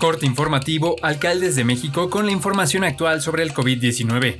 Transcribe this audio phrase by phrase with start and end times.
[0.00, 4.38] Corte informativo, alcaldes de México con la información actual sobre el COVID-19.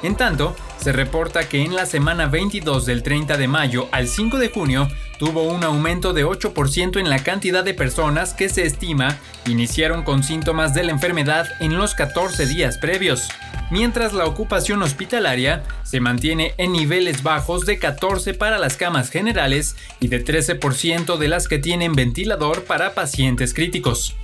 [0.03, 4.37] En tanto, se reporta que en la semana 22 del 30 de mayo al 5
[4.37, 9.17] de junio tuvo un aumento de 8% en la cantidad de personas que se estima
[9.47, 13.29] iniciaron con síntomas de la enfermedad en los 14 días previos,
[13.71, 19.77] mientras la ocupación hospitalaria se mantiene en niveles bajos de 14 para las camas generales
[20.01, 24.17] y de 13% de las que tienen ventilador para pacientes críticos.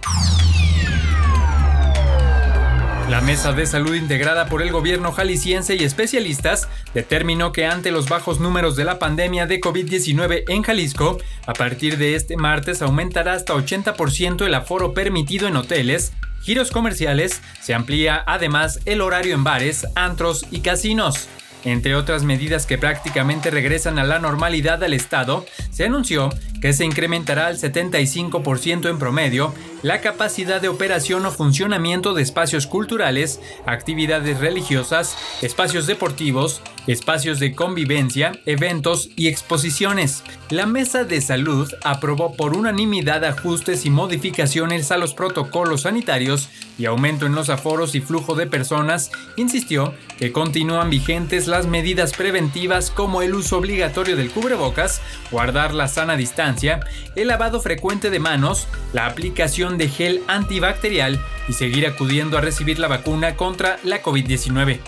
[3.25, 8.41] Mesa de Salud integrada por el gobierno jalisciense y especialistas determinó que ante los bajos
[8.41, 13.55] números de la pandemia de COVID-19 en Jalisco, a partir de este martes aumentará hasta
[13.55, 16.13] 80% el aforo permitido en hoteles,
[16.43, 21.29] giros comerciales, se amplía además el horario en bares, antros y casinos.
[21.65, 26.31] Entre otras medidas que prácticamente regresan a la normalidad al Estado, se anunció
[26.61, 29.53] que se incrementará al 75% en promedio
[29.83, 37.55] la capacidad de operación o funcionamiento de espacios culturales, actividades religiosas, espacios deportivos, espacios de
[37.55, 40.23] convivencia, eventos y exposiciones.
[40.51, 46.87] La Mesa de Salud aprobó por unanimidad ajustes y modificaciones a los protocolos sanitarios y
[46.87, 52.91] aumento en los aforos y flujo de personas, insistió que continúan vigentes las medidas preventivas
[52.91, 56.81] como el uso obligatorio del cubrebocas, guardar la sana distancia,
[57.15, 62.79] el lavado frecuente de manos, la aplicación de gel antibacterial y seguir acudiendo a recibir
[62.79, 64.81] la vacuna contra la COVID-19.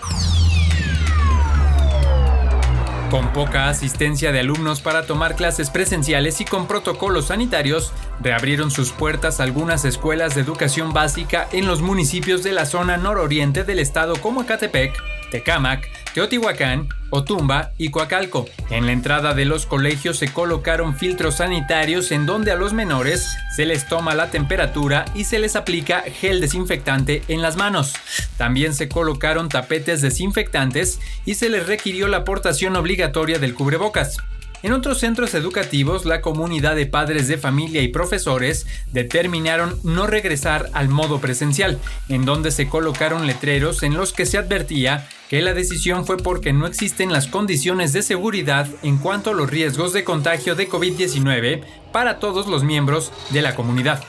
[3.11, 8.91] Con poca asistencia de alumnos para tomar clases presenciales y con protocolos sanitarios, reabrieron sus
[8.91, 14.15] puertas algunas escuelas de educación básica en los municipios de la zona nororiente del estado
[14.19, 14.99] como Acatepec,
[15.31, 18.45] Tecámac, Teotihuacán, Otumba y Coacalco.
[18.69, 23.35] En la entrada de los colegios se colocaron filtros sanitarios en donde a los menores
[23.55, 27.93] se les toma la temperatura y se les aplica gel desinfectante en las manos.
[28.37, 34.17] También se colocaron tapetes desinfectantes y se les requirió la aportación obligatoria del cubrebocas.
[34.65, 40.71] En otros centros educativos, la comunidad de padres de familia y profesores determinaron no regresar
[40.73, 41.77] al modo presencial,
[42.09, 46.51] en donde se colocaron letreros en los que se advertía que la decisión fue porque
[46.51, 51.61] no existen las condiciones de seguridad en cuanto a los riesgos de contagio de COVID-19
[51.91, 54.03] para todos los miembros de la comunidad.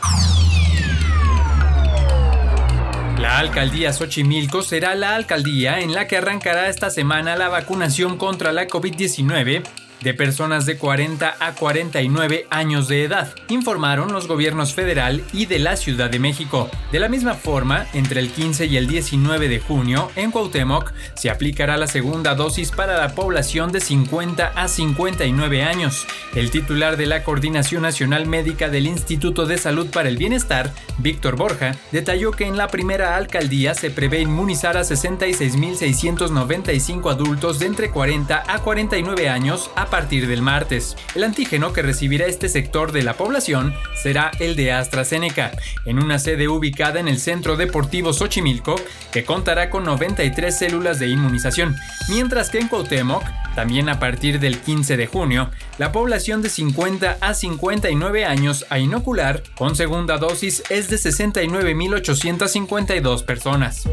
[3.20, 8.52] La alcaldía Xochimilco será la alcaldía en la que arrancará esta semana la vacunación contra
[8.52, 9.62] la COVID-19
[10.02, 15.58] de personas de 40 a 49 años de edad, informaron los gobiernos federal y de
[15.58, 16.70] la Ciudad de México.
[16.92, 21.30] De la misma forma, entre el 15 y el 19 de junio, en Cuauhtémoc, se
[21.30, 26.06] aplicará la segunda dosis para la población de 50 a 59 años.
[26.34, 31.36] El titular de la Coordinación Nacional Médica del Instituto de Salud para el Bienestar, Víctor
[31.36, 37.90] Borja, detalló que en la primera alcaldía se prevé inmunizar a 66.695 adultos de entre
[37.90, 40.96] 40 a 49 años a a partir del martes.
[41.14, 45.52] El antígeno que recibirá este sector de la población será el de AstraZeneca,
[45.84, 48.74] en una sede ubicada en el Centro Deportivo Xochimilco,
[49.12, 51.76] que contará con 93 células de inmunización,
[52.08, 53.22] mientras que en Cuauhtémoc,
[53.54, 58.80] también a partir del 15 de junio, la población de 50 a 59 años a
[58.80, 63.88] inocular con segunda dosis es de 69.852 personas.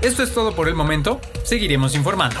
[0.00, 2.40] Esto es todo por el momento, seguiremos informando.